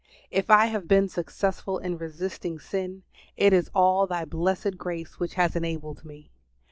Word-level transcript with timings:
If 0.31 0.49
I 0.49 0.65
have 0.65 0.87
been 0.87 1.07
successful 1.07 1.77
in 1.77 1.95
resisting 1.95 2.57
sin, 2.57 3.03
it 3.37 3.53
is 3.53 3.69
all 3.75 4.07
Thy 4.07 4.25
blessed 4.25 4.75
grace 4.79 5.19
which 5.19 5.35
has 5.35 5.55
enabled 5.55 6.03
me. 6.03 6.31